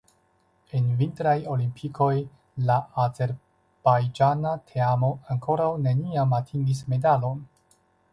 En 0.77 0.85
Vintraj 0.99 1.33
Olimpikoj 1.55 2.15
la 2.69 2.77
azerbajĝana 3.03 4.55
teamo 4.71 5.11
ankoraŭ 5.35 5.69
neniam 5.89 6.35
atingis 6.39 6.81
medalon. 6.95 7.45